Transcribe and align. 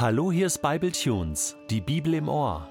Hallo, 0.00 0.30
hier 0.30 0.46
ist 0.46 0.62
Bible 0.62 0.92
Tunes, 0.92 1.56
die 1.70 1.80
Bibel 1.80 2.14
im 2.14 2.28
Ohr. 2.28 2.68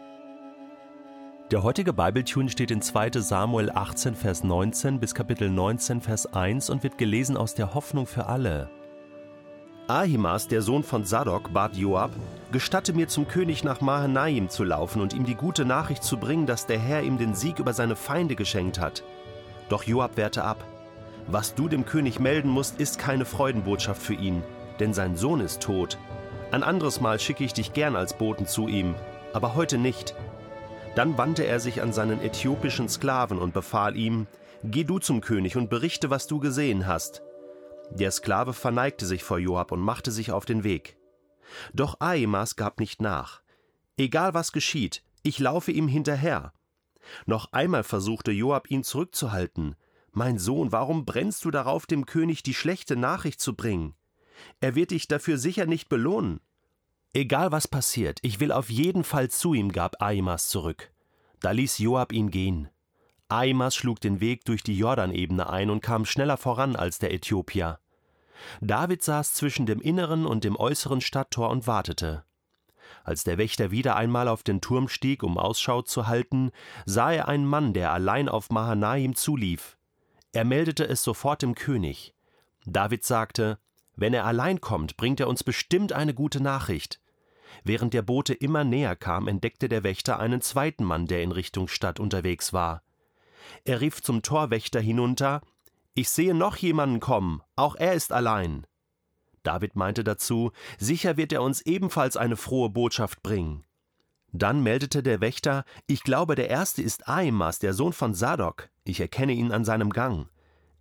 Der 1.52 1.62
heutige 1.62 1.92
Bibletune 1.92 2.50
steht 2.50 2.72
in 2.72 2.82
2. 2.82 3.20
Samuel 3.20 3.70
18, 3.70 4.16
Vers 4.16 4.46
19 4.46 5.02
bis 5.02 5.14
Kapitel 5.14 5.50
19, 5.50 6.00
Vers 6.00 6.34
1 6.34 6.70
und 6.70 6.84
wird 6.84 6.98
gelesen 6.98 7.36
aus 7.36 7.54
der 7.54 7.74
Hoffnung 7.74 8.06
für 8.06 8.28
alle. 8.28 8.70
Ahimas, 9.90 10.48
der 10.48 10.62
Sohn 10.62 10.84
von 10.84 11.04
Sadok, 11.04 11.52
bat 11.52 11.76
Joab, 11.76 12.12
gestatte 12.54 12.94
mir 12.94 13.10
zum 13.10 13.28
König 13.28 13.62
nach 13.66 13.82
Mahanaim 13.82 14.48
zu 14.48 14.64
laufen 14.64 15.02
und 15.02 15.14
ihm 15.14 15.26
die 15.26 15.36
gute 15.36 15.66
Nachricht 15.66 16.06
zu 16.06 16.16
bringen, 16.16 16.46
dass 16.46 16.66
der 16.66 16.80
Herr 16.80 17.04
ihm 17.04 17.18
den 17.18 17.36
Sieg 17.36 17.60
über 17.60 17.74
seine 17.74 17.98
Feinde 17.98 18.38
geschenkt 18.38 18.80
hat. 18.80 19.04
Doch 19.68 19.84
Joab 19.84 20.16
wehrte 20.16 20.46
ab. 20.46 20.64
Was 21.28 21.56
du 21.56 21.68
dem 21.68 21.86
König 21.86 22.22
melden 22.22 22.48
musst, 22.48 22.80
ist 22.80 23.00
keine 23.00 23.26
Freudenbotschaft 23.26 24.02
für 24.02 24.14
ihn, 24.14 24.44
denn 24.80 24.94
sein 24.94 25.18
Sohn 25.18 25.42
ist 25.42 25.62
tot 25.62 25.98
ein 26.52 26.64
anderes 26.64 27.02
Mal 27.02 27.20
schicke 27.20 27.44
ich 27.44 27.54
dich 27.54 27.74
gern 27.74 27.96
als 27.96 28.18
Boten 28.18 28.48
zu 28.48 28.68
ihm, 28.68 28.96
aber 29.34 29.56
heute 29.56 29.78
nicht. 29.78 30.16
Dann 30.96 31.18
wandte 31.18 31.46
er 31.46 31.60
sich 31.60 31.82
an 31.82 31.94
seinen 31.94 32.22
äthiopischen 32.22 32.90
Sklaven 32.90 33.38
und 33.38 33.54
befahl 33.54 33.96
ihm, 33.96 34.28
Geh 34.64 34.84
du 34.84 34.98
zum 34.98 35.22
König 35.22 35.56
und 35.56 35.70
berichte, 35.70 36.10
was 36.10 36.26
du 36.26 36.40
gesehen 36.40 36.88
hast. 36.88 37.22
Der 37.92 38.12
Sklave 38.12 38.54
verneigte 38.54 39.06
sich 39.06 39.24
vor 39.24 39.38
Joab 39.38 39.72
und 39.72 39.80
machte 39.80 40.12
sich 40.12 40.32
auf 40.32 40.46
den 40.46 40.64
Weg. 40.64 40.98
Doch 41.74 42.00
Ahimas 42.00 42.56
gab 42.56 42.80
nicht 42.80 43.02
nach. 43.02 43.42
Egal 43.98 44.34
was 44.34 44.52
geschieht, 44.52 45.04
ich 45.24 45.40
laufe 45.40 45.72
ihm 45.72 45.88
hinterher. 45.88 46.54
Noch 47.26 47.52
einmal 47.52 47.84
versuchte 47.84 48.32
Joab 48.32 48.70
ihn 48.70 48.84
zurückzuhalten. 48.84 49.76
Mein 50.12 50.40
Sohn, 50.40 50.72
warum 50.72 51.06
brennst 51.06 51.46
du 51.46 51.52
darauf, 51.52 51.86
dem 51.86 52.06
König 52.06 52.44
die 52.44 52.54
schlechte 52.54 52.96
Nachricht 52.96 53.40
zu 53.40 53.56
bringen? 53.56 53.94
Er 54.60 54.76
wird 54.76 54.92
dich 54.92 55.08
dafür 55.08 55.38
sicher 55.38 55.66
nicht 55.66 55.90
belohnen. 55.90 56.40
Egal 57.14 57.52
was 57.52 57.68
passiert, 57.68 58.20
ich 58.22 58.40
will 58.40 58.52
auf 58.52 58.70
jeden 58.70 59.04
Fall 59.04 59.30
zu 59.30 59.54
ihm, 59.54 59.72
gab 59.72 60.02
Ahimas 60.02 60.50
zurück. 60.50 60.92
Da 61.40 61.52
ließ 61.52 61.78
Joab 61.80 62.12
ihn 62.12 62.32
gehen. 62.32 62.70
Ahimas 63.30 63.76
schlug 63.76 64.00
den 64.00 64.22
Weg 64.22 64.46
durch 64.46 64.64
die 64.64 64.78
Jordanebene 64.78 65.50
ein 65.50 65.70
und 65.70 65.82
kam 65.82 66.06
schneller 66.06 66.38
voran 66.38 66.76
als 66.76 67.00
der 67.00 67.14
Äthiopier. 67.14 67.80
David 68.62 69.04
saß 69.04 69.34
zwischen 69.34 69.66
dem 69.66 69.82
inneren 69.82 70.26
und 70.26 70.44
dem 70.44 70.56
äußeren 70.56 71.02
Stadttor 71.02 71.50
und 71.50 71.68
wartete. 71.68 72.24
Als 73.04 73.24
der 73.24 73.38
Wächter 73.38 73.72
wieder 73.72 73.96
einmal 73.96 74.28
auf 74.28 74.44
den 74.44 74.62
Turm 74.62 74.88
stieg, 74.88 75.24
um 75.24 75.38
Ausschau 75.38 75.82
zu 75.82 76.08
halten, 76.08 76.52
sah 76.86 77.12
er 77.12 77.28
einen 77.28 77.46
Mann, 77.46 77.74
der 77.74 77.92
allein 77.92 78.30
auf 78.30 78.50
Mahanaim 78.50 79.16
zulief. 79.16 79.78
Er 80.34 80.46
meldete 80.46 80.88
es 80.88 81.04
sofort 81.04 81.42
dem 81.42 81.56
König. 81.56 82.14
David 82.66 83.04
sagte: 83.04 83.60
wenn 83.98 84.14
er 84.14 84.26
allein 84.26 84.62
kommt, 84.62 84.96
bringt 84.96 85.20
er 85.20 85.28
uns 85.28 85.44
bestimmt 85.44 85.92
eine 85.92 86.14
gute 86.14 86.40
Nachricht. 86.42 87.02
Während 87.64 87.94
der 87.94 88.04
Bote 88.04 88.34
immer 88.34 88.64
näher 88.64 88.96
kam, 88.96 89.28
entdeckte 89.28 89.68
der 89.68 89.84
Wächter 89.84 90.20
einen 90.20 90.40
zweiten 90.42 90.84
Mann, 90.84 91.08
der 91.08 91.24
in 91.24 91.32
Richtung 91.32 91.68
Stadt 91.68 92.00
unterwegs 92.00 92.54
war. 92.54 92.84
Er 93.66 93.82
rief 93.82 94.02
zum 94.02 94.22
Torwächter 94.22 94.80
hinunter 94.80 95.42
Ich 95.96 96.10
sehe 96.10 96.36
noch 96.36 96.56
jemanden 96.58 97.00
kommen, 97.00 97.42
auch 97.56 97.76
er 97.76 97.94
ist 97.94 98.14
allein. 98.14 98.68
David 99.44 99.76
meinte 99.76 100.04
dazu, 100.04 100.52
sicher 100.78 101.18
wird 101.18 101.34
er 101.34 101.42
uns 101.42 101.62
ebenfalls 101.62 102.18
eine 102.18 102.36
frohe 102.36 102.70
Botschaft 102.70 103.24
bringen. 103.24 103.66
Dann 104.32 104.62
meldete 104.62 105.02
der 105.02 105.22
Wächter, 105.22 105.64
ich 105.88 106.04
glaube, 106.04 106.36
der 106.36 106.50
erste 106.50 106.82
ist 106.84 107.08
Ahimas, 107.08 107.60
der 107.60 107.74
Sohn 107.74 107.94
von 107.94 108.14
Sadok, 108.14 108.70
ich 108.84 109.00
erkenne 109.00 109.32
ihn 109.32 109.52
an 109.52 109.66
seinem 109.66 109.90
Gang. 109.90 110.30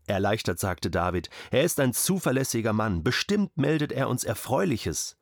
Erleichtert 0.06 0.58
sagte 0.58 0.90
David, 0.90 1.30
er 1.50 1.64
ist 1.64 1.80
ein 1.80 1.92
zuverlässiger 1.92 2.72
Mann, 2.72 3.02
bestimmt 3.02 3.56
meldet 3.56 3.92
er 3.92 4.08
uns 4.08 4.24
Erfreuliches. 4.24 5.16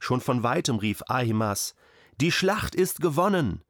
Schon 0.00 0.20
von 0.20 0.42
weitem 0.42 0.76
rief 0.76 1.02
Ahimas, 1.08 1.74
die 2.20 2.32
Schlacht 2.32 2.74
ist 2.74 3.00
gewonnen. 3.00 3.62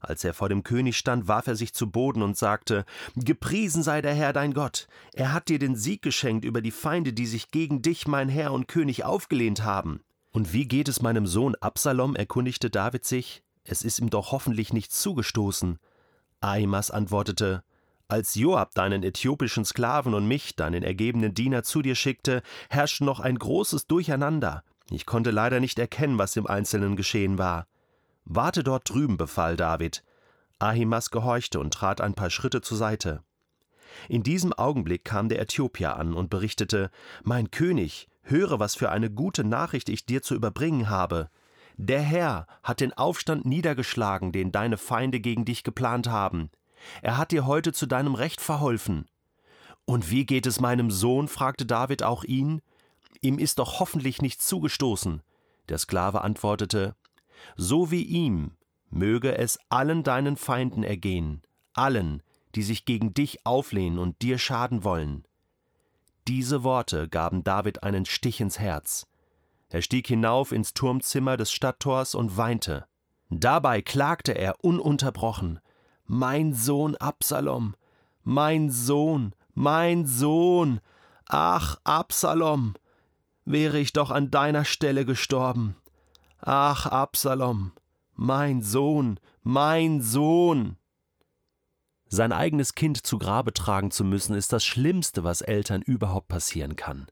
Als 0.00 0.24
er 0.24 0.34
vor 0.34 0.48
dem 0.48 0.64
König 0.64 0.98
stand, 0.98 1.28
warf 1.28 1.46
er 1.46 1.54
sich 1.54 1.74
zu 1.74 1.88
Boden 1.88 2.22
und 2.22 2.36
sagte, 2.36 2.84
Gepriesen 3.14 3.84
sei 3.84 4.02
der 4.02 4.14
Herr 4.14 4.32
dein 4.32 4.52
Gott, 4.52 4.88
er 5.14 5.32
hat 5.32 5.48
dir 5.48 5.60
den 5.60 5.76
Sieg 5.76 6.02
geschenkt 6.02 6.44
über 6.44 6.60
die 6.60 6.72
Feinde, 6.72 7.12
die 7.12 7.26
sich 7.26 7.50
gegen 7.50 7.82
dich, 7.82 8.08
mein 8.08 8.28
Herr 8.28 8.52
und 8.52 8.66
König, 8.66 9.04
aufgelehnt 9.04 9.62
haben. 9.62 10.00
Und 10.32 10.52
wie 10.52 10.66
geht 10.66 10.88
es 10.88 11.02
meinem 11.02 11.26
Sohn 11.26 11.54
Absalom? 11.60 12.16
erkundigte 12.16 12.68
David 12.68 13.04
sich. 13.04 13.44
Es 13.64 13.82
ist 13.82 14.00
ihm 14.00 14.10
doch 14.10 14.32
hoffentlich 14.32 14.72
nicht 14.72 14.92
zugestoßen. 14.92 15.78
Ahimas 16.40 16.90
antwortete, 16.90 17.62
als 18.12 18.34
Joab 18.34 18.74
deinen 18.74 19.02
äthiopischen 19.02 19.64
Sklaven 19.64 20.12
und 20.12 20.28
mich, 20.28 20.54
deinen 20.54 20.82
ergebenen 20.82 21.32
Diener, 21.32 21.62
zu 21.62 21.80
dir 21.80 21.94
schickte, 21.94 22.42
herrschte 22.68 23.04
noch 23.04 23.20
ein 23.20 23.38
großes 23.38 23.86
Durcheinander. 23.86 24.64
Ich 24.90 25.06
konnte 25.06 25.30
leider 25.30 25.60
nicht 25.60 25.78
erkennen, 25.78 26.18
was 26.18 26.36
im 26.36 26.46
Einzelnen 26.46 26.94
geschehen 26.94 27.38
war. 27.38 27.66
Warte 28.26 28.62
dort 28.64 28.90
drüben, 28.90 29.16
befahl 29.16 29.56
David. 29.56 30.04
Ahimas 30.58 31.10
gehorchte 31.10 31.58
und 31.58 31.72
trat 31.72 32.02
ein 32.02 32.12
paar 32.12 32.28
Schritte 32.28 32.60
zur 32.60 32.76
Seite. 32.76 33.22
In 34.10 34.22
diesem 34.22 34.52
Augenblick 34.52 35.06
kam 35.06 35.30
der 35.30 35.40
Äthiopier 35.40 35.96
an 35.96 36.12
und 36.12 36.28
berichtete: 36.28 36.90
Mein 37.22 37.50
König, 37.50 38.08
höre, 38.24 38.60
was 38.60 38.74
für 38.74 38.90
eine 38.90 39.10
gute 39.10 39.42
Nachricht 39.42 39.88
ich 39.88 40.04
dir 40.04 40.20
zu 40.20 40.34
überbringen 40.34 40.90
habe. 40.90 41.30
Der 41.78 42.02
Herr 42.02 42.46
hat 42.62 42.80
den 42.80 42.92
Aufstand 42.92 43.46
niedergeschlagen, 43.46 44.32
den 44.32 44.52
deine 44.52 44.76
Feinde 44.76 45.18
gegen 45.18 45.46
dich 45.46 45.64
geplant 45.64 46.08
haben. 46.08 46.50
Er 47.00 47.18
hat 47.18 47.32
dir 47.32 47.46
heute 47.46 47.72
zu 47.72 47.86
deinem 47.86 48.14
Recht 48.14 48.40
verholfen. 48.40 49.06
Und 49.84 50.10
wie 50.10 50.26
geht 50.26 50.46
es 50.46 50.60
meinem 50.60 50.90
Sohn? 50.90 51.28
fragte 51.28 51.66
David 51.66 52.02
auch 52.02 52.24
ihn. 52.24 52.62
Ihm 53.20 53.38
ist 53.38 53.58
doch 53.58 53.80
hoffentlich 53.80 54.22
nichts 54.22 54.46
zugestoßen. 54.46 55.22
Der 55.68 55.78
Sklave 55.78 56.22
antwortete 56.22 56.96
So 57.56 57.90
wie 57.90 58.02
ihm 58.02 58.56
möge 58.90 59.36
es 59.38 59.58
allen 59.70 60.02
deinen 60.02 60.36
Feinden 60.36 60.82
ergehen, 60.82 61.42
allen, 61.72 62.22
die 62.54 62.62
sich 62.62 62.84
gegen 62.84 63.14
dich 63.14 63.46
auflehnen 63.46 63.98
und 63.98 64.20
dir 64.22 64.38
schaden 64.38 64.84
wollen. 64.84 65.26
Diese 66.28 66.62
Worte 66.62 67.08
gaben 67.08 67.42
David 67.42 67.82
einen 67.82 68.04
Stich 68.04 68.40
ins 68.40 68.58
Herz. 68.58 69.06
Er 69.70 69.82
stieg 69.82 70.06
hinauf 70.06 70.52
ins 70.52 70.74
Turmzimmer 70.74 71.36
des 71.36 71.50
Stadttors 71.50 72.14
und 72.14 72.36
weinte. 72.36 72.86
Dabei 73.30 73.80
klagte 73.80 74.32
er 74.32 74.62
ununterbrochen 74.62 75.60
mein 76.06 76.54
Sohn 76.54 76.96
Absalom, 76.96 77.74
mein 78.22 78.70
Sohn, 78.70 79.34
mein 79.54 80.06
Sohn, 80.06 80.80
ach 81.28 81.78
Absalom, 81.84 82.74
wäre 83.44 83.78
ich 83.78 83.92
doch 83.92 84.10
an 84.10 84.30
deiner 84.30 84.64
Stelle 84.64 85.04
gestorben. 85.04 85.76
Ach 86.38 86.86
Absalom, 86.86 87.72
mein 88.14 88.62
Sohn, 88.62 89.18
mein 89.42 90.00
Sohn. 90.00 90.76
Sein 92.08 92.32
eigenes 92.32 92.74
Kind 92.74 93.06
zu 93.06 93.18
Grabe 93.18 93.54
tragen 93.54 93.90
zu 93.90 94.04
müssen, 94.04 94.34
ist 94.34 94.52
das 94.52 94.64
Schlimmste, 94.64 95.24
was 95.24 95.40
Eltern 95.40 95.80
überhaupt 95.80 96.28
passieren 96.28 96.76
kann. 96.76 97.06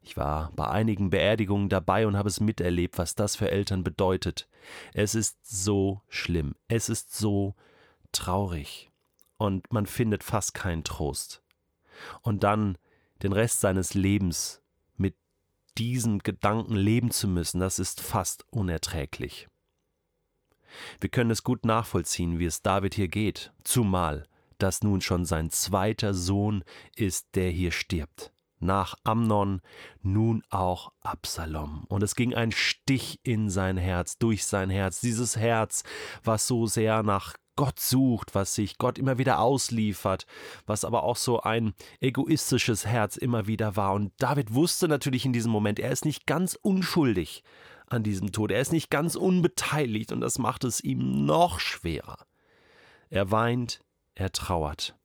Ich 0.00 0.16
war 0.16 0.52
bei 0.54 0.68
einigen 0.68 1.10
Beerdigungen 1.10 1.68
dabei 1.68 2.06
und 2.06 2.16
habe 2.16 2.28
es 2.28 2.38
miterlebt, 2.38 2.98
was 2.98 3.14
das 3.14 3.36
für 3.36 3.50
Eltern 3.50 3.82
bedeutet. 3.82 4.48
Es 4.92 5.14
ist 5.14 5.38
so 5.42 6.02
schlimm, 6.08 6.54
es 6.68 6.88
ist 6.88 7.16
so 7.16 7.54
traurig 8.14 8.90
und 9.36 9.72
man 9.72 9.86
findet 9.86 10.24
fast 10.24 10.54
keinen 10.54 10.84
Trost. 10.84 11.42
Und 12.22 12.42
dann 12.42 12.78
den 13.22 13.32
Rest 13.32 13.60
seines 13.60 13.94
Lebens 13.94 14.62
mit 14.96 15.16
diesen 15.78 16.20
Gedanken 16.20 16.74
leben 16.74 17.10
zu 17.10 17.28
müssen, 17.28 17.60
das 17.60 17.78
ist 17.78 18.00
fast 18.00 18.44
unerträglich. 18.50 19.48
Wir 21.00 21.08
können 21.08 21.30
es 21.30 21.44
gut 21.44 21.64
nachvollziehen, 21.64 22.38
wie 22.38 22.46
es 22.46 22.62
David 22.62 22.94
hier 22.94 23.08
geht, 23.08 23.52
zumal 23.62 24.26
das 24.58 24.82
nun 24.82 25.00
schon 25.00 25.24
sein 25.24 25.50
zweiter 25.50 26.14
Sohn 26.14 26.64
ist, 26.96 27.28
der 27.34 27.50
hier 27.50 27.72
stirbt. 27.72 28.32
Nach 28.60 28.94
Amnon 29.04 29.60
nun 30.00 30.42
auch 30.48 30.92
Absalom. 31.00 31.84
Und 31.88 32.02
es 32.02 32.14
ging 32.14 32.34
ein 32.34 32.50
Stich 32.50 33.20
in 33.22 33.50
sein 33.50 33.76
Herz, 33.76 34.16
durch 34.16 34.46
sein 34.46 34.70
Herz, 34.70 35.00
dieses 35.00 35.36
Herz, 35.36 35.82
was 36.22 36.46
so 36.46 36.66
sehr 36.66 37.02
nach 37.02 37.34
Gott 37.56 37.78
sucht, 37.78 38.34
was 38.34 38.54
sich 38.54 38.78
Gott 38.78 38.98
immer 38.98 39.18
wieder 39.18 39.38
ausliefert, 39.40 40.26
was 40.66 40.84
aber 40.84 41.02
auch 41.02 41.16
so 41.16 41.40
ein 41.40 41.74
egoistisches 42.00 42.86
Herz 42.86 43.16
immer 43.16 43.46
wieder 43.46 43.76
war. 43.76 43.94
Und 43.94 44.12
David 44.18 44.54
wusste 44.54 44.88
natürlich 44.88 45.24
in 45.24 45.32
diesem 45.32 45.52
Moment, 45.52 45.78
er 45.78 45.90
ist 45.90 46.04
nicht 46.04 46.26
ganz 46.26 46.58
unschuldig 46.60 47.42
an 47.86 48.02
diesem 48.02 48.32
Tod, 48.32 48.50
er 48.50 48.60
ist 48.60 48.72
nicht 48.72 48.90
ganz 48.90 49.14
unbeteiligt 49.14 50.12
und 50.12 50.20
das 50.20 50.38
macht 50.38 50.64
es 50.64 50.82
ihm 50.82 51.24
noch 51.26 51.60
schwerer. 51.60 52.26
Er 53.10 53.30
weint, 53.30 53.80
er 54.14 54.32
trauert. 54.32 54.96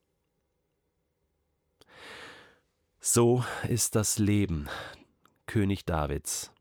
So 3.00 3.44
ist 3.68 3.96
das 3.96 4.18
Leben 4.18 4.68
König 5.46 5.86
Davids. 5.86 6.52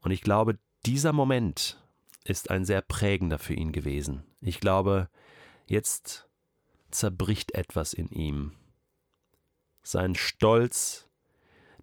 Und 0.00 0.10
ich 0.10 0.22
glaube, 0.22 0.58
dieser 0.86 1.12
Moment, 1.12 1.78
ist 2.30 2.50
ein 2.50 2.64
sehr 2.64 2.80
prägender 2.80 3.38
für 3.38 3.54
ihn 3.54 3.72
gewesen. 3.72 4.22
Ich 4.40 4.60
glaube, 4.60 5.10
jetzt 5.66 6.28
zerbricht 6.92 7.52
etwas 7.54 7.92
in 7.92 8.08
ihm. 8.08 8.52
Sein 9.82 10.14
Stolz, 10.14 11.08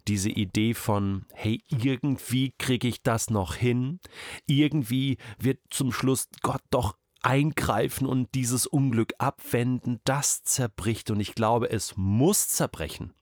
diese 0.08 0.30
Idee 0.30 0.72
von, 0.72 1.26
hey, 1.34 1.62
irgendwie 1.68 2.54
kriege 2.58 2.88
ich 2.88 3.02
das 3.02 3.28
noch 3.28 3.54
hin, 3.54 4.00
irgendwie 4.46 5.18
wird 5.38 5.58
zum 5.68 5.92
Schluss 5.92 6.28
Gott 6.42 6.62
doch 6.70 6.96
eingreifen 7.20 8.06
und 8.06 8.34
dieses 8.34 8.66
Unglück 8.66 9.12
abwenden, 9.18 10.00
das 10.04 10.44
zerbricht 10.44 11.10
und 11.10 11.20
ich 11.20 11.34
glaube, 11.34 11.70
es 11.70 11.96
muss 11.96 12.48
zerbrechen. 12.48 13.12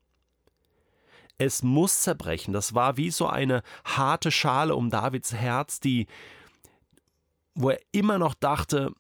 Es 1.39 1.63
muss 1.63 2.03
zerbrechen. 2.03 2.55
Das 2.55 2.75
war 2.75 2.97
wie 2.97 3.11
so 3.11 3.27
eine 3.27 3.63
harte 3.85 4.31
Schale 4.31 4.77
um 4.77 4.91
Davids 4.91 5.35
Herz, 5.35 5.81
die, 5.81 6.07
wo 7.57 7.71
er 7.71 7.81
immer 7.91 8.19
noch 8.19 8.35
dachte, 8.35 8.93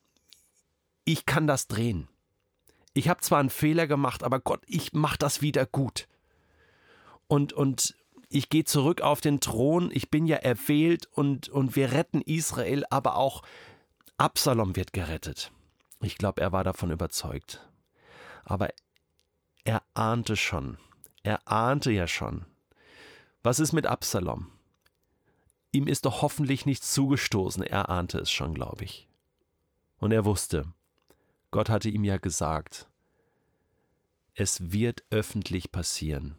ich 1.05 1.27
kann 1.27 1.47
das 1.47 1.69
drehen. 1.69 2.09
Ich 2.95 3.09
habe 3.09 3.21
zwar 3.21 3.39
einen 3.39 3.51
Fehler 3.51 3.87
gemacht, 3.87 4.25
aber 4.25 4.41
Gott, 4.41 4.63
ich 4.67 4.95
mache 4.95 5.19
das 5.19 5.43
wieder 5.43 5.67
gut. 5.67 6.09
Und, 7.29 7.53
und 7.53 7.95
ich 8.29 8.49
gehe 8.49 8.65
zurück 8.65 9.03
auf 9.03 9.21
den 9.21 9.41
Thron, 9.41 9.91
ich 9.93 10.11
bin 10.11 10.27
ja 10.27 10.37
erwählt 10.37 11.07
und, 11.13 11.49
und 11.51 11.77
wir 11.77 11.93
retten 11.93 12.23
Israel, 12.23 12.85
aber 12.91 13.17
auch 13.17 13.43
Absalom 14.17 14.75
wird 14.75 14.95
gerettet. 14.95 15.53
Ich 16.01 16.17
glaube, 16.17 16.41
er 16.41 16.53
war 16.53 16.65
davon 16.65 16.91
überzeugt. 16.91 17.69
Aber 18.45 18.71
er 19.65 19.83
ahnte 19.95 20.37
schon, 20.37 20.79
er 21.23 21.47
ahnte 21.47 21.91
ja 21.91 22.07
schon. 22.07 22.47
Was 23.43 23.61
ist 23.61 23.73
mit 23.73 23.87
Absalom? 23.87 24.51
Ihm 25.77 25.89
ist 25.89 26.07
doch 26.07 26.23
hoffentlich 26.23 26.65
nichts 26.65 26.95
zugestoßen, 26.95 27.63
er 27.63 27.91
ahnte 27.91 28.17
es 28.19 28.31
schon, 28.31 28.55
glaube 28.55 28.85
ich. 28.85 29.11
Und 29.99 30.11
er 30.11 30.25
wusste, 30.25 30.73
Gott 31.51 31.69
hatte 31.69 31.91
ihm 31.91 32.03
ja 32.03 32.17
gesagt, 32.17 32.89
es 34.33 34.73
wird 34.73 35.05
öffentlich 35.11 35.73
passieren. 35.73 36.39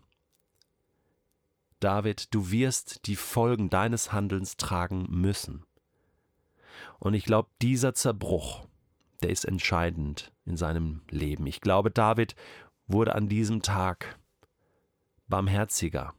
David, 1.79 2.33
du 2.33 2.49
wirst 2.49 3.05
die 3.05 3.15
Folgen 3.15 3.69
deines 3.69 4.11
Handelns 4.11 4.57
tragen 4.57 5.05
müssen. 5.07 5.67
Und 6.97 7.13
ich 7.13 7.23
glaube, 7.23 7.49
dieser 7.61 7.93
Zerbruch, 7.93 8.65
der 9.21 9.29
ist 9.29 9.45
entscheidend 9.45 10.33
in 10.45 10.57
seinem 10.57 11.03
Leben. 11.11 11.45
Ich 11.45 11.61
glaube, 11.61 11.91
David 11.91 12.35
wurde 12.87 13.13
an 13.13 13.29
diesem 13.29 13.61
Tag 13.61 14.17
barmherziger, 15.27 16.15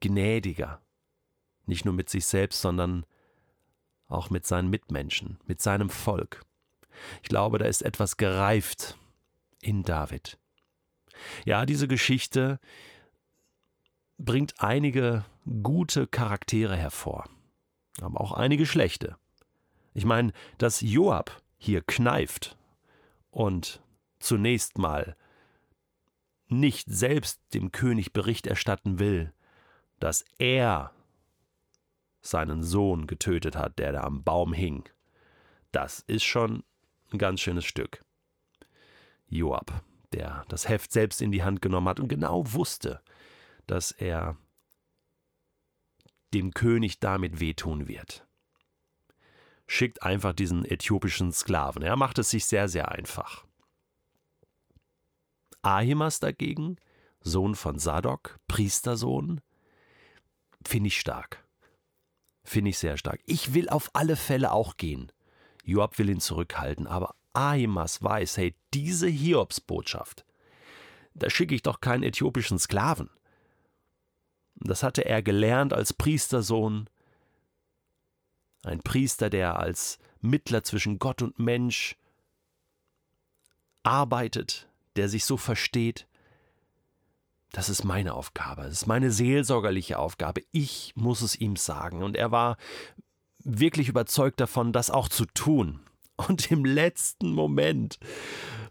gnädiger, 0.00 0.83
nicht 1.66 1.84
nur 1.84 1.94
mit 1.94 2.10
sich 2.10 2.26
selbst, 2.26 2.60
sondern 2.60 3.06
auch 4.08 4.30
mit 4.30 4.46
seinen 4.46 4.70
Mitmenschen, 4.70 5.38
mit 5.46 5.60
seinem 5.60 5.90
Volk. 5.90 6.42
Ich 7.22 7.28
glaube, 7.28 7.58
da 7.58 7.66
ist 7.66 7.82
etwas 7.82 8.16
gereift 8.16 8.96
in 9.60 9.82
David. 9.82 10.38
Ja, 11.44 11.66
diese 11.66 11.88
Geschichte 11.88 12.60
bringt 14.18 14.54
einige 14.58 15.24
gute 15.62 16.06
Charaktere 16.06 16.76
hervor, 16.76 17.24
aber 18.00 18.20
auch 18.20 18.32
einige 18.32 18.66
schlechte. 18.66 19.16
Ich 19.92 20.04
meine, 20.04 20.32
dass 20.58 20.80
Joab 20.80 21.42
hier 21.56 21.82
kneift 21.82 22.56
und 23.30 23.82
zunächst 24.18 24.78
mal 24.78 25.16
nicht 26.48 26.88
selbst 26.88 27.40
dem 27.54 27.72
König 27.72 28.12
Bericht 28.12 28.46
erstatten 28.46 28.98
will, 28.98 29.32
dass 29.98 30.24
er 30.38 30.92
seinen 32.26 32.62
Sohn 32.62 33.06
getötet 33.06 33.56
hat, 33.56 33.78
der 33.78 33.92
da 33.92 34.02
am 34.02 34.24
Baum 34.24 34.52
hing. 34.52 34.88
Das 35.72 36.00
ist 36.00 36.24
schon 36.24 36.64
ein 37.12 37.18
ganz 37.18 37.40
schönes 37.40 37.64
Stück. 37.64 38.04
Joab, 39.28 39.82
der 40.12 40.44
das 40.48 40.68
Heft 40.68 40.92
selbst 40.92 41.20
in 41.22 41.32
die 41.32 41.42
Hand 41.42 41.62
genommen 41.62 41.88
hat 41.88 42.00
und 42.00 42.08
genau 42.08 42.52
wusste, 42.52 43.00
dass 43.66 43.90
er 43.90 44.36
dem 46.32 46.52
König 46.52 47.00
damit 47.00 47.40
wehtun 47.40 47.88
wird 47.88 48.26
schickt 49.66 50.02
einfach 50.02 50.32
diesen 50.32 50.64
äthiopischen 50.64 51.32
Sklaven. 51.32 51.82
Er 51.82 51.96
macht 51.96 52.18
es 52.18 52.30
sich 52.30 52.44
sehr, 52.44 52.68
sehr 52.68 52.92
einfach. 52.92 53.44
Ahimas 55.62 56.20
dagegen, 56.20 56.76
Sohn 57.20 57.54
von 57.54 57.78
Sadok, 57.78 58.38
Priestersohn, 58.48 59.40
finde 60.66 60.88
ich 60.88 61.00
stark. 61.00 61.43
Finde 62.44 62.70
ich 62.70 62.78
sehr 62.78 62.96
stark. 62.96 63.20
Ich 63.26 63.54
will 63.54 63.68
auf 63.68 63.90
alle 63.94 64.16
Fälle 64.16 64.52
auch 64.52 64.76
gehen. 64.76 65.10
Joab 65.64 65.98
will 65.98 66.10
ihn 66.10 66.20
zurückhalten, 66.20 66.86
aber 66.86 67.14
Ahimas 67.32 68.02
weiß, 68.02 68.36
hey, 68.36 68.54
diese 68.74 69.08
Hiobsbotschaft, 69.08 70.24
da 71.14 71.30
schicke 71.30 71.54
ich 71.54 71.62
doch 71.62 71.80
keinen 71.80 72.02
äthiopischen 72.02 72.58
Sklaven. 72.58 73.10
Das 74.56 74.82
hatte 74.82 75.04
er 75.04 75.22
gelernt 75.22 75.72
als 75.72 75.92
Priestersohn 75.92 76.88
ein 78.64 78.80
Priester, 78.82 79.30
der 79.30 79.58
als 79.58 79.98
Mittler 80.20 80.62
zwischen 80.62 80.98
Gott 80.98 81.22
und 81.22 81.38
Mensch 81.38 81.96
arbeitet, 83.82 84.68
der 84.96 85.08
sich 85.08 85.24
so 85.24 85.36
versteht. 85.36 86.06
Das 87.54 87.68
ist 87.68 87.84
meine 87.84 88.14
Aufgabe, 88.14 88.62
das 88.62 88.72
ist 88.72 88.86
meine 88.88 89.12
seelsorgerliche 89.12 90.00
Aufgabe. 90.00 90.42
Ich 90.50 90.92
muss 90.96 91.22
es 91.22 91.40
ihm 91.40 91.54
sagen. 91.54 92.02
Und 92.02 92.16
er 92.16 92.32
war 92.32 92.56
wirklich 93.44 93.88
überzeugt 93.88 94.40
davon, 94.40 94.72
das 94.72 94.90
auch 94.90 95.08
zu 95.08 95.24
tun. 95.24 95.78
Und 96.16 96.50
im 96.50 96.64
letzten 96.64 97.32
Moment 97.32 98.00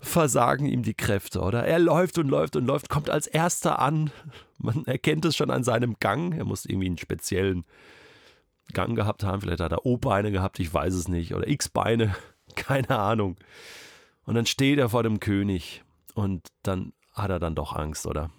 versagen 0.02 0.66
ihm 0.66 0.84
die 0.84 0.94
Kräfte, 0.94 1.40
oder? 1.40 1.66
Er 1.66 1.80
läuft 1.80 2.18
und 2.18 2.28
läuft 2.28 2.58
und 2.58 2.66
läuft, 2.66 2.90
kommt 2.90 3.10
als 3.10 3.26
erster 3.26 3.80
an. 3.80 4.12
Man 4.58 4.86
erkennt 4.86 5.24
es 5.24 5.38
schon 5.38 5.50
an 5.50 5.64
seinem 5.64 5.96
Gang. 6.02 6.34
Er 6.34 6.44
muss 6.44 6.66
irgendwie 6.66 6.88
einen 6.88 6.98
speziellen 6.98 7.64
Gang 8.74 8.98
gehabt 8.98 9.24
haben. 9.24 9.40
Vielleicht 9.40 9.62
hat 9.62 9.72
er 9.72 9.86
O-Beine 9.86 10.32
gehabt, 10.32 10.60
ich 10.60 10.74
weiß 10.74 10.94
es 10.94 11.08
nicht. 11.08 11.34
Oder 11.34 11.48
X-Beine, 11.48 12.16
keine 12.56 13.00
Ahnung. 13.00 13.38
Und 14.26 14.36
dann 14.36 14.46
steht 14.46 14.78
er 14.78 14.90
vor 14.90 15.04
dem 15.04 15.22
König 15.22 15.84
und 16.16 16.48
dann 16.64 16.92
hat 17.14 17.30
er 17.30 17.40
dann 17.40 17.56
doch 17.56 17.74
Angst, 17.74 18.06
oder? 18.08 18.30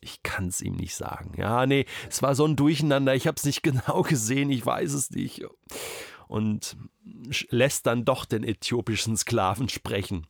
Ich 0.00 0.22
kann 0.22 0.48
es 0.48 0.62
ihm 0.62 0.74
nicht 0.74 0.94
sagen. 0.94 1.34
Ja, 1.36 1.66
nee, 1.66 1.84
es 2.08 2.22
war 2.22 2.34
so 2.34 2.46
ein 2.46 2.56
Durcheinander. 2.56 3.14
Ich 3.14 3.26
habe 3.26 3.36
es 3.36 3.44
nicht 3.44 3.62
genau 3.62 4.02
gesehen, 4.02 4.50
ich 4.50 4.64
weiß 4.64 4.92
es 4.92 5.10
nicht. 5.10 5.44
Und 6.28 6.76
lässt 7.50 7.86
dann 7.86 8.04
doch 8.04 8.24
den 8.24 8.44
äthiopischen 8.44 9.16
Sklaven 9.16 9.68
sprechen. 9.68 10.26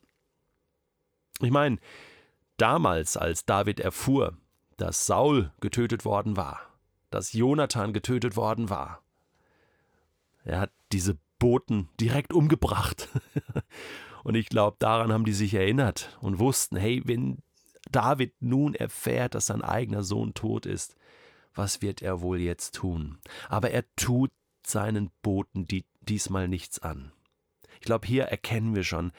Ich 1.40 1.50
meine, 1.50 1.78
damals, 2.56 3.16
als 3.16 3.44
David 3.44 3.80
erfuhr, 3.80 4.36
dass 4.76 5.06
Saul 5.06 5.52
getötet 5.60 6.04
worden 6.04 6.36
war, 6.36 6.60
dass 7.10 7.32
Jonathan 7.32 7.92
getötet 7.92 8.36
worden 8.36 8.70
war. 8.70 9.02
Er 10.44 10.60
hat 10.60 10.72
diese 10.92 11.18
Boten 11.38 11.88
direkt 12.00 12.32
umgebracht. 12.32 13.08
und 14.24 14.34
ich 14.34 14.48
glaube, 14.48 14.76
daran 14.78 15.12
haben 15.12 15.24
die 15.24 15.32
sich 15.32 15.54
erinnert 15.54 16.16
und 16.20 16.38
wussten, 16.38 16.76
hey, 16.76 17.02
wenn 17.04 17.42
David 17.90 18.34
nun 18.40 18.74
erfährt, 18.74 19.34
dass 19.34 19.46
sein 19.46 19.62
eigener 19.62 20.02
Sohn 20.02 20.34
tot 20.34 20.66
ist, 20.66 20.96
was 21.54 21.82
wird 21.82 22.02
er 22.02 22.20
wohl 22.20 22.40
jetzt 22.40 22.74
tun? 22.74 23.18
Aber 23.48 23.70
er 23.70 23.84
tut 23.96 24.30
seinen 24.64 25.10
Boten 25.22 25.66
die, 25.66 25.84
diesmal 26.00 26.48
nichts 26.48 26.78
an. 26.78 27.12
Ich 27.80 27.86
glaube, 27.86 28.06
hier 28.06 28.24
erkennen 28.24 28.74
wir 28.74 28.84
schon, 28.84 29.12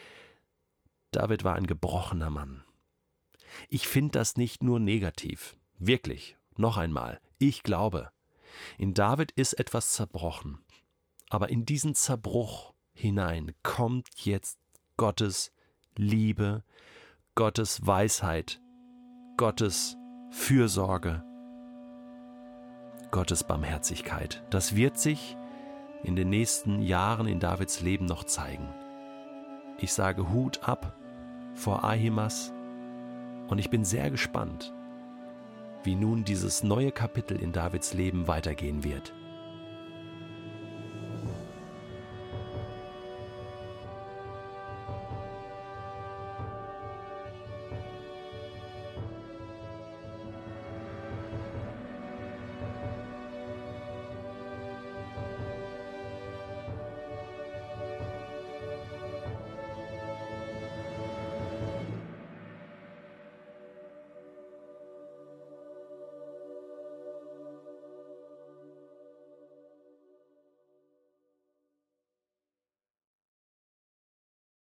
David 1.12 1.44
war 1.44 1.56
ein 1.56 1.68
gebrochener 1.68 2.30
Mann. 2.30 2.64
Ich 3.68 3.88
finde 3.88 4.14
das 4.14 4.38
nicht 4.38 4.64
nur 4.64 4.80
negativ. 4.80 5.58
Wirklich. 5.78 6.38
Noch 6.58 6.78
einmal. 6.78 7.20
Ich 7.40 7.64
glaube, 7.64 8.12
in 8.78 8.94
David 8.94 9.32
ist 9.32 9.54
etwas 9.54 9.94
zerbrochen, 9.94 10.60
aber 11.30 11.50
in 11.50 11.66
diesen 11.66 11.96
Zerbruch 11.96 12.74
hinein 12.94 13.56
kommt 13.64 14.08
jetzt 14.26 14.60
Gottes 14.98 15.52
Liebe, 15.96 16.64
Gottes 17.42 17.88
Weisheit, 17.88 18.62
Gottes 19.36 19.98
Fürsorge, 20.30 21.24
Gottes 23.10 23.44
Barmherzigkeit. 23.44 24.44
Das 24.52 24.76
wird 24.76 25.00
sich 25.00 25.36
in 26.04 26.16
den 26.16 26.30
nächsten 26.30 26.84
Jahren 26.84 27.26
in 27.26 27.40
Davids 27.40 27.82
Leben 27.82 28.06
noch 28.06 28.26
zeigen. 28.26 28.70
Ich 29.80 29.92
sage 29.92 30.30
Hut 30.30 30.70
ab 30.70 30.96
vor 31.56 31.84
Ahimas 31.84 32.54
und 33.48 33.58
ich 33.58 33.72
bin 33.72 33.86
sehr 33.86 34.12
gespannt, 34.12 34.72
wie 35.84 35.96
nun 35.96 36.24
dieses 36.24 36.62
neue 36.62 36.92
Kapitel 36.92 37.42
in 37.42 37.54
Davids 37.54 37.96
Leben 37.96 38.28
weitergehen 38.28 38.84
wird. 38.84 39.16